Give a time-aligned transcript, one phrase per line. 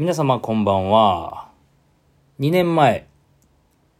[0.00, 1.50] 皆様こんばんは。
[2.38, 3.06] 2年前、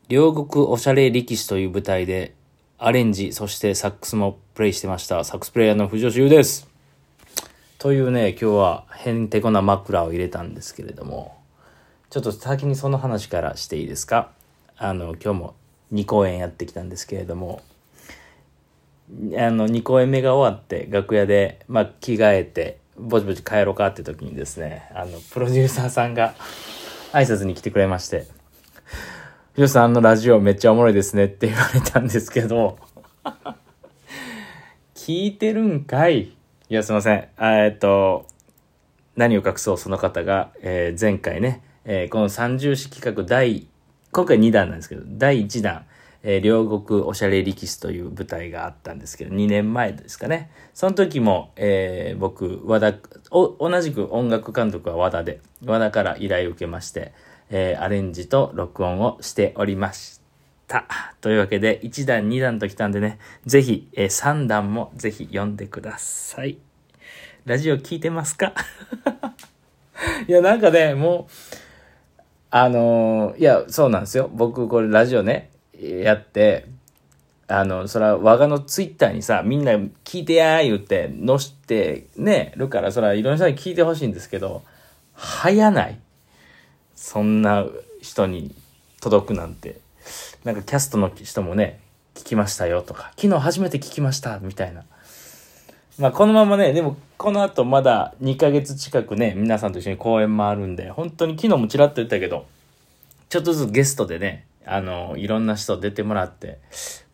[0.09, 2.35] 両国おしゃれ力士という舞台で
[2.79, 5.23] アレンジ、そしてサックスもプレイしてました。
[5.25, 6.67] サックスプレイヤーの藤吉優です。
[7.79, 11.37] というね、今日はへんてこな枕を入れたんですけれども、
[12.09, 14.31] ちょっと先にその話からしていいですか？
[14.79, 15.55] あの、今日も
[15.93, 17.61] 2公演やってきたんですけれども、
[19.37, 26.35] あの、2公演目が終わって、楽屋で、まあ、着替えて、ぼちぼち帰ろうかって時にですね、あの、プロデューサーさんが
[27.13, 28.27] 挨拶に来てくれまして、
[29.55, 32.79] ひろさん、のラジオめっちゃおもろいですねって言われたんですけど、
[34.95, 36.35] 聞いてるんかいい
[36.69, 37.29] や、すいません。
[37.41, 38.27] えっと、
[39.17, 43.67] 何を隠そう、その方が、えー前回ね、えーこの三重視企画第、
[44.13, 45.85] 今回2弾なんですけど、第1弾、
[46.23, 50.51] えー両国おしゃれ力士という舞台があったんですけど、2年前ですかね。
[50.75, 52.93] その時も、えー僕、和田、
[53.31, 57.13] 同じく音楽監督は和田で、和田から依頼を受けまして、
[57.51, 60.21] えーアレンジと録音をしておりまし
[60.69, 60.87] た。
[61.21, 66.59] というわけで、1弾、2弾と来たんでね、ぜひ、えー3弾もぜひ読んでください。
[67.47, 68.53] ラジオ聞いてますか？
[70.29, 71.33] いや、なんかね、もう、
[72.51, 74.29] あのーいや、そうなんですよ。
[74.35, 76.67] 僕、これラジオね、やって、
[77.49, 79.73] あの、そら、我がのツイッターにさ、みんな
[80.05, 84.63] 聞いてやー言って、載してね、るから、そら、いろんな人に聞いてほしいんですけど、
[85.15, 85.99] 早ない。
[86.95, 87.67] そんな
[88.01, 88.55] 人に
[89.01, 89.81] 届くなんて。
[90.45, 91.81] なんかキャストの人もね、
[92.15, 94.85] 聞きましたよとか、昨日初めて聞きました、みたいな。
[95.99, 102.47] まあこのままね、でもこの後まだ2ヶ月近くね、皆さんと一緒に公演もあるんで、本当に昨日もちらっと言ったけど、
[103.29, 106.59] ちょっとずつゲストでね、あの、いろんな人出てもらって、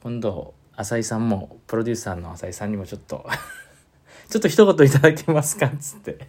[0.02, 3.26] 今度、浅井さんも、プロデューサーの浅井さんにもちょっと、
[4.28, 5.68] ちょっと一言いただけますか？
[5.80, 6.28] つって。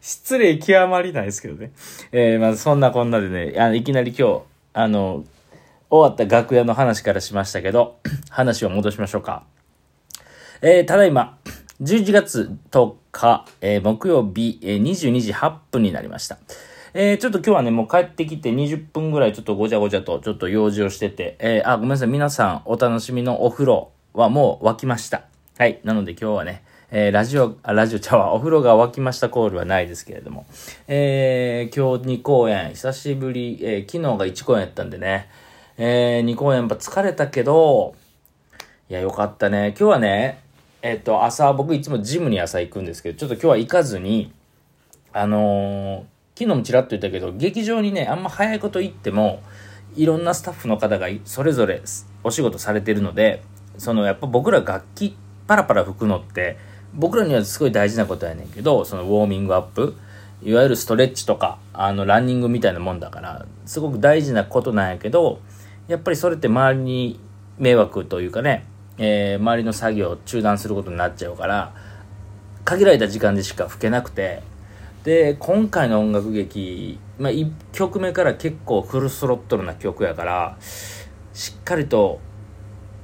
[0.00, 1.72] 失礼極まりないですけどね。
[2.12, 5.24] えー、まあそんなこんなでね、あのいきなり今日、あの、
[5.90, 7.98] 終わった楽屋の話からしましたけど、
[8.30, 9.44] 話を戻しましょうか。
[10.62, 11.38] えーただいま、
[11.80, 16.38] 11月10日、えー木曜日、えー22時8分になりました。
[16.96, 25.24] えーちょっと今日はね、もう帰ってきて20分ぐらいちょっとごちゃごちゃとちょっと用事をしてて、えーあ、ごめんなさい、皆さんお楽しみのお風呂はもう沸きました。
[25.58, 25.80] はい。
[25.82, 26.62] なので今日はね、
[26.92, 30.46] えーラジオ、あ、ラジオちゃわ、お風呂が沸きましたコールはないですけれども、
[30.86, 35.28] えー今日2公演、久しぶり、えー昨日が1公演やったんでね、
[35.76, 37.96] え2公演やっぱ疲れたけど、
[38.88, 39.74] いや、よかったね。
[39.76, 40.44] 今日はね、
[40.80, 44.32] えっと、朝、僕いつもジムに朝行くんですけど、ちょっと今日は行かずに、
[45.12, 46.06] あの
[46.36, 49.40] 昨日もちらっと言ったけど、劇場にね、あんま早いこと行っても、
[49.94, 51.80] いろんなスタッフの方がそれぞれ
[52.24, 53.44] お仕事されてるので、
[53.78, 56.56] そのやっぱ僕ら楽器パラパラ吹くのって、
[56.92, 59.94] 僕らにはすごい大事なことやねんけど、そのウォーミングアップ、
[60.42, 65.40] いわゆるストレッチとか、あの、ランニングみたいなもんだから、すごく大事なことなんやけど、
[65.86, 67.20] やっぱりそれって周りに
[67.58, 68.66] 迷惑というかね、
[68.98, 71.72] えー周りの作業を中断することになっちゃうから、
[72.64, 74.42] 限られた時間でしか吹けなくて、
[75.04, 80.56] で、今回の音楽劇、まあ、1曲目から結構フルスロットルな曲やから、
[81.34, 82.20] しっかりと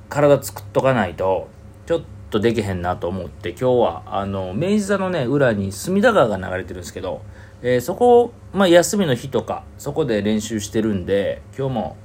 [0.09, 1.49] 体作っとかないと、
[1.85, 7.21] ちょっとできへんなと思って、今日は、あの、明治座のね、裏に隅田川が流れてるんですけど、
[7.61, 11.97] えーそこ、まあ、休みの日とか、そこで練習してるんで、今日も、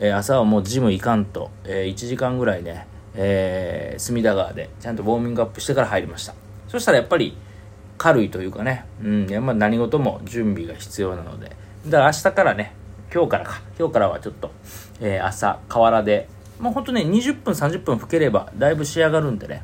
[0.00, 6.34] えー朝はもうジム行かんと、え1時間ぐらいね、えー隅田川でちゃんとウォーミングアップしてから入りました。
[6.68, 7.36] そしたらやっぱり
[8.02, 11.52] 軽いというかね、うん、やっぱ何事も準備が必要なので、
[11.86, 12.74] だから明日からね、
[13.14, 14.50] 今日からか、今日からはちょっと、
[15.00, 19.62] えー朝、河原で、もうほんとね、20分、30分吹ければ、だいぶ仕上がるんでね、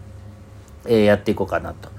[0.87, 1.91] えーやっていこうかなと。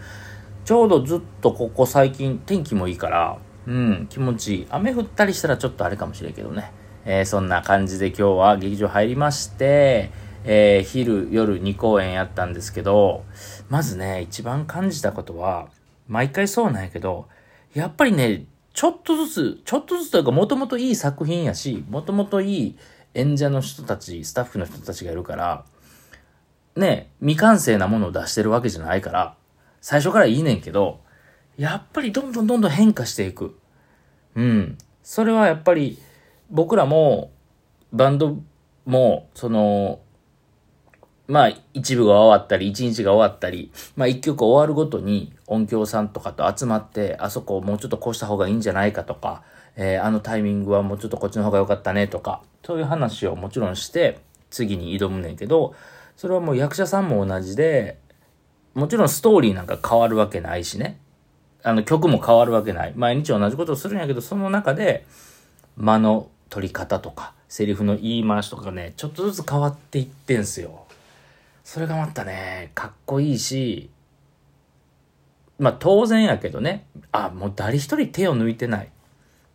[0.63, 4.67] ちょうどずっとここ最近天気もいいから、うん、気持ちいい。
[4.69, 6.71] 雨降ったりしたらちょっとあれかもしれんけどね。
[7.03, 10.11] えーそんな感じで今日は劇場入りまして、
[10.45, 13.25] えー昼、夜2公演やったんですけど、
[13.67, 15.67] まずね、一番感じたことは、
[16.09, 17.27] 毎回そうなんやけど、
[17.73, 22.77] やっぱりね、ちょっとずつ、ちょっとずつというか、もともといい作品やし、もともといい
[23.13, 25.65] 演者の人たち、スタッフの人たちがいるから、
[26.75, 29.35] ね、未完成なものを出してるわけじゃないから、
[29.81, 31.01] 最初からいいねんけど、
[31.57, 33.59] やっぱりどんどんどんどん変化していく。
[34.35, 34.77] うん。
[35.03, 35.99] それはやっぱり、
[36.49, 37.31] 僕らも、
[37.93, 38.37] バンド
[38.85, 39.99] も、その、
[41.29, 49.43] まあ、一部が終わったり、一日が終わったり、まあ、一曲終わるごとに音響さんとかと集まって、あそこをもうちょっとこうした方がいいんじゃないかとか、
[49.75, 54.17] えーあのタイミングはもうちょっとこっちの方が良かったねとか、そういう話をもちろんして、
[54.49, 55.75] 次に挑むねんけど、
[56.17, 57.99] それはもう役者さんも同じで、
[58.73, 60.99] もちろんストーリーなんか変わるわけないしね。
[61.61, 62.93] あの曲も変わるわけない。
[62.95, 65.05] 毎日同じことをするんやけど、その中で
[65.77, 70.87] 間の取り方とか、セリフの言い回しとかね、ちょっとずつ変わっていってんすよ。
[71.71, 73.91] それがまたね、かっこいいし、
[75.59, 78.91] まあ当然やけどね、あ、もう誰一人手を抜いてない。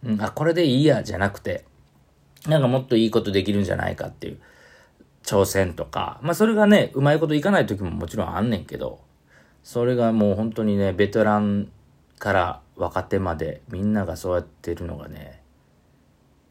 [0.05, 1.65] うん、あ、これでいいや、じゃなくて、
[2.47, 4.39] なんかもっといいことできるんじゃないかっていう。
[5.25, 9.01] 挑戦とか、まあそれがね、うまいこといかない時ももちろんあんねんけど、
[9.65, 11.69] それがもう本当にね、ベテラン
[12.21, 15.43] から若手までみんながそうやってるのがね、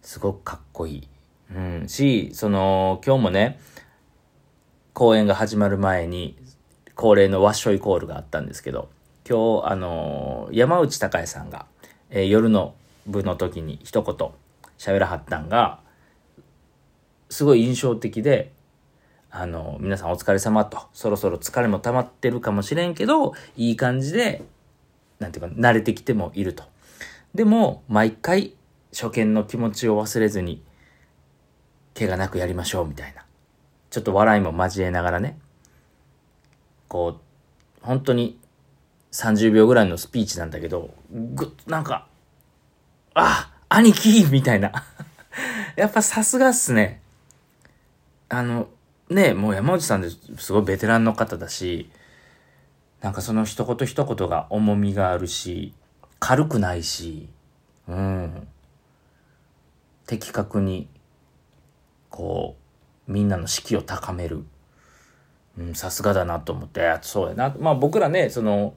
[0.01, 1.07] すごくかっこいい。
[1.55, 3.59] うん、し、その、今日もね、
[4.93, 6.37] 公演が始まる前に、
[6.95, 8.89] 恒例のワッショイコールがあったんですけど、
[9.27, 11.65] 今日、あのー、山内隆也さんが、
[12.11, 12.75] えー、夜の
[13.07, 14.29] 部の時に一言
[14.77, 15.79] 喋らはったんが、
[17.29, 18.51] すごい印象的で、
[19.31, 24.43] あのー、皆さんお疲れ様と、そろそろ疲れも溜まってるかもしれんけど、いい感じで、
[25.17, 26.65] なんていうか、慣れてきてもいると。
[27.33, 28.53] でも、毎回、
[28.91, 30.61] 初見の気持ちを忘れずに、
[31.97, 33.22] 怪我なくやりましょう、みたいな。
[33.93, 35.37] ちょっと笑いも交えながらね、
[36.87, 38.39] こう、本当に
[39.11, 42.07] 30秒ぐらいのスピーチなんだけど、ぐっ、なんか、
[43.13, 44.71] あ兄貴みたいな。
[45.77, 47.03] やっぱさすがっすね。
[48.29, 48.67] あの、
[49.11, 51.91] ねもう山内さんですごいベテランの方だし、
[53.01, 55.71] なんかその一言一言が重みがあるし、
[56.19, 57.29] 軽くないし、
[57.87, 58.47] うん。
[60.07, 60.89] 的確に、
[62.09, 62.62] こう、
[63.07, 64.43] みんなの士気を高める。
[65.57, 67.55] うん、さすがだなと思って、そうやな。
[67.59, 68.73] まあ僕らね、その、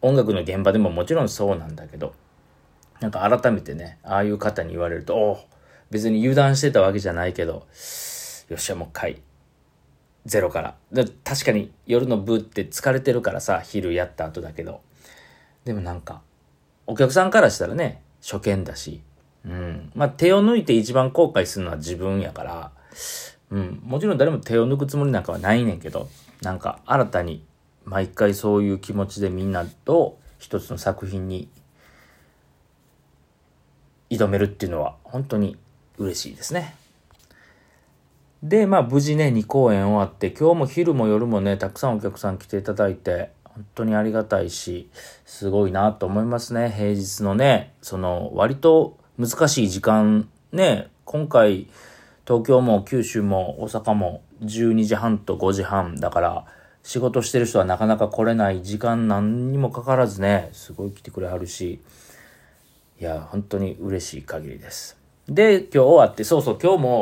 [0.00, 2.14] 音楽の現場でももちろんそうなんだけど、
[3.00, 5.38] なんか改めてね、ああいう方に言われると、お
[5.90, 7.62] 別に油断してたわけじゃないけど、よ
[8.56, 9.22] っしゃ、もう一回、
[10.26, 10.76] ゼロから。
[10.92, 14.80] で確かに夜の部って疲れてるからさ、昼やった後だけど。
[15.64, 16.22] でもなんか、
[16.86, 19.02] お客さんからしたらね、初見だし、
[19.44, 19.92] うん。
[19.94, 22.72] まあ手を抜いて一番後悔するのは自分やから、
[23.50, 23.80] うん。
[23.84, 26.08] もちろん誰も手を抜くつもりなんかはないねんけど、
[26.42, 27.44] なんか新たに
[27.84, 31.48] 毎回そういう気持ちでみんなと一つの作品に
[34.10, 35.56] 挑めるっていうのは本当に
[35.98, 36.74] 嬉しいですね。
[38.42, 44.88] で、まあ無事ね、2公演終わって、今日も昼も夜もね、たくさんお客さん来ていただいて、本当にありがたいし、
[45.24, 46.70] すごいなと思いますね。
[46.70, 51.66] 平日のね、その割と難しい時間、ね、今回、
[52.28, 56.44] 東京も九州も大阪も12時半と5時半だから、
[56.82, 61.80] 仕事してる人はなかなか来れない時間何にもかからずね、すごい来てくれはるし、
[63.00, 64.98] いや、本当に嬉しい限りです。
[65.26, 67.00] で、今日終わって、そうそう、今日も、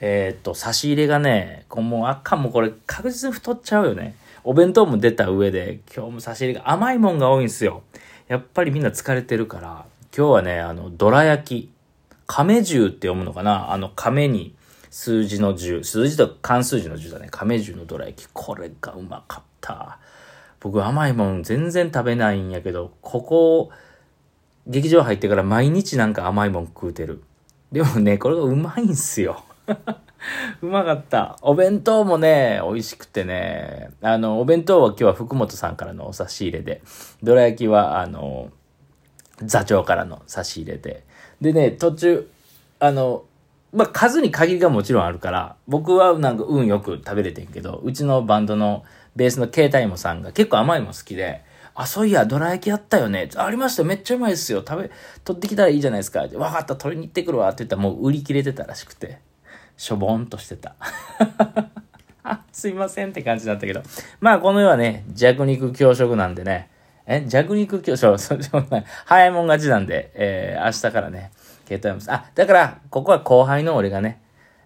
[0.00, 4.16] えー、っと、差し入れがね、こもうあかんもこれ確実に太っちゃうよね。
[4.44, 7.82] お弁当も出た上で、今日も差し入れが甘いもんが多いんですよ。
[8.28, 9.84] やっぱりみんな疲れてるから、
[10.16, 11.73] 今日はね、あの、どら焼き。
[12.26, 13.72] 亀十って読むのかな？
[13.72, 14.54] あの、亀に、
[14.90, 17.26] 数字の10、数字と漢数字の10だね。
[17.28, 18.28] 亀十のどら焼き。
[18.32, 19.98] これがうまかった。
[20.60, 23.70] 僕甘いもん全然食べないんやけど、ここ、
[24.66, 27.24] 劇場入ってから毎日なんか甘いもん食うてる。
[27.72, 29.44] でもね、これがうまいんすよ。
[30.62, 31.38] うまかった。
[31.42, 33.90] お弁当もね、美味しくてね。
[34.00, 36.82] あの、お弁当は今日は福本さんからのお差し入れで、
[37.22, 38.50] どら焼きは、あの、
[39.42, 41.04] 座長からの差し入れで。
[41.40, 42.28] でね、途中、
[42.78, 43.24] あの、
[43.72, 48.84] まあ、数に限りがもちろんあるから、僕はなんか運よく食べれてんけど、うちのバンドの
[49.16, 51.42] ベースのケイタイモさんが結構甘いも好きで、
[51.74, 53.28] あ、そういや、どら焼きやったよね。
[53.34, 54.62] ありましためっちゃうまいですよ。
[54.66, 54.90] 食べ、
[55.24, 56.20] 取ってきたらいいじゃないですか。
[56.34, 57.48] わかった、取りに行ってくるわ。
[57.48, 59.18] って言ったらもう売り切れてたらしくて、
[59.76, 60.76] しょぼんとしてた。
[62.22, 63.82] あ、すいませんって感じだったけど。
[64.20, 66.70] まあ、この世はね、弱肉強食なんでね。
[67.06, 68.36] え、弱肉強食、そ
[69.04, 71.32] 早いもん勝ちなんで、えー、明日からね、
[71.68, 74.20] 携帯も、あ、だから、ここは後輩の俺がね、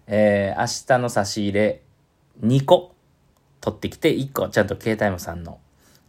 [0.07, 1.81] えー、明日の差し入れ
[2.41, 2.95] 2個
[3.61, 5.59] 取ってきて、1個ちゃんと携帯もさんの、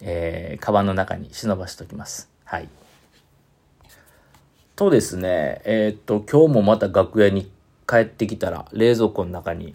[0.00, 2.30] えー、カバンの中に忍ばしときます。
[2.44, 2.68] はい。
[4.76, 7.50] とですね、えー、っと、今日もまた楽屋に
[7.88, 9.74] 帰ってきたら、冷蔵庫の中に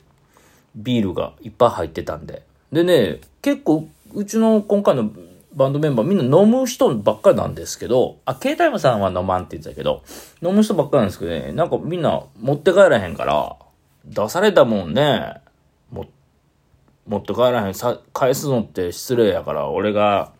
[0.75, 2.43] ビールがいっぱい入ってたんで。
[2.71, 5.11] でね、結構、うちの今回の
[5.55, 10.03] バンドメンバーみんな飲む人ばっかりなんですけど、あ、携帯もさんは飲まんって言ってたけど、
[10.41, 13.55] 飲む人ばっかりなんですけどね、なんかみんな持って帰らへんから、
[14.05, 15.35] 出されたもんね、
[15.91, 16.05] も、
[17.07, 20.33] 持って帰らへん、さ、返すのって失礼やから、俺が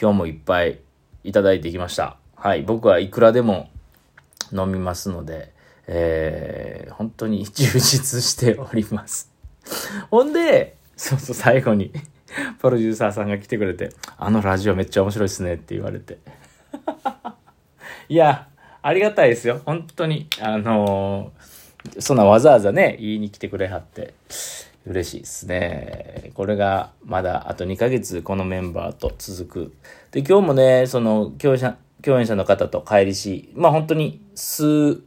[0.00, 0.80] 今日もいっぱい
[1.24, 2.16] いただいてきました。
[2.34, 3.68] はい、僕はいくらでも
[4.50, 5.52] 飲みますので、
[5.86, 9.30] えー、本当に充実しております。
[10.10, 11.92] ほんで、そうそう、最後に
[12.60, 16.18] プロデューサーさんが来てくれて、あのラジオめっちゃ面白いっすねって言われて。
[18.08, 18.48] いや、
[18.82, 19.60] ありがたいですよ。
[19.64, 20.28] 本当に。
[20.40, 24.14] あのー、そんなわざわざね、言いに来てくれはって。
[24.84, 26.32] 嬉しいですね。
[26.34, 29.74] これがまだあと2ヶ月このメンバーと続く。
[30.10, 35.00] で、今日もね、その共演者、共演者の方と帰りし、まあ本当に数、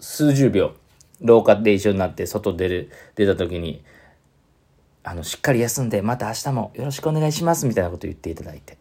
[0.00, 0.74] 数十秒、
[1.20, 3.84] 廊下で一緒になって外出る、出た時に、
[5.08, 8.76] あの、しっかり休んで、また明日もよろしくお願いしますみたいなこと言っていただいて。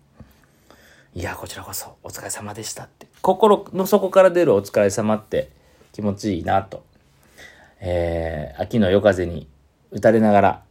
[1.16, 3.08] いや、こちらこそお疲れ様でしたって。
[3.22, 5.50] 心の底から出るお疲れ様って
[5.94, 6.84] 気持ちいいなと。
[7.80, 9.48] えー、秋の夜風に
[9.92, 10.64] 打たれながら、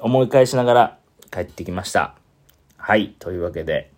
[0.00, 0.98] 思い返しながら
[1.30, 2.16] 帰ってきました。
[2.76, 3.14] はい。
[3.20, 3.92] というわけで、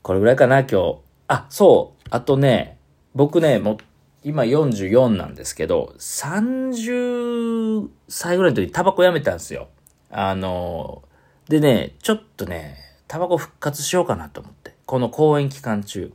[0.00, 0.98] これぐらいかな、今日。
[1.28, 2.08] あ、そう。
[2.08, 2.78] あとね、
[3.14, 3.76] 僕ね、もう、
[4.24, 9.68] 今44なんですけど、30歳ぐらいの時タバコやめたんですよ。
[10.10, 11.02] あの、
[11.48, 12.76] でね、ちょっとね、
[13.08, 14.74] タバコ復活しようかなと思って。
[14.86, 16.12] この公演期間中。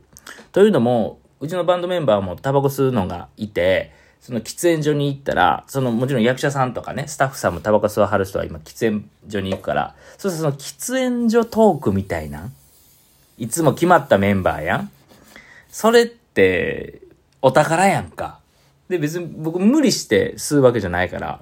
[0.52, 12.50] というのも、うちのバンドメンバーもタバコ吸うのがいて、その喫煙所に行ったら、そのもちろん役者さんとかね、スタッフさんもタバコ吸わはる人は今喫煙所に行くから、そうするとその喫煙所トークみたいな、
[13.36, 14.90] いつも決まったメンバーやん。
[15.68, 17.02] それって、
[17.42, 18.40] お宝やんか。
[18.88, 21.40] で、別に僕無理して吸うわけじゃないから、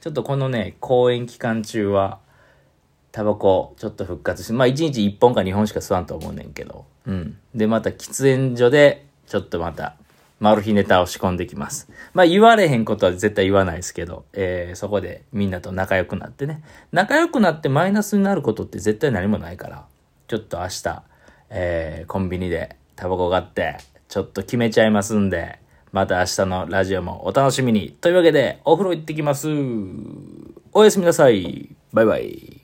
[0.00, 2.18] ちょっとこのね、公演期間中は、
[3.10, 7.38] タバコちょっと復活して、まあ1日1本か2本しか吸わんと思うねんけど、うん。
[7.54, 9.96] で、また喫煙所で、ちょっとまた
[10.40, 11.88] マル秘ネタを仕込んできます。
[12.12, 16.62] まあ言われへんことは絶対言わないですけど、えー、そこでみんなと仲良くなってね。
[16.92, 19.86] 仲良くなってマイナスになることって絶対何もないから、
[20.26, 21.02] ちょっと明日、
[21.50, 23.78] えー、コンビニでタバコ買って、
[24.14, 25.58] ちょっと決めちゃいますんで、
[25.90, 27.90] また明日のラジオもお楽しみに。
[28.00, 29.48] というわけで、お風呂行ってきます。
[30.72, 31.74] おやすみなさい。
[31.92, 32.63] バイバイ。